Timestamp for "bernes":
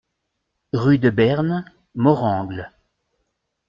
1.11-1.63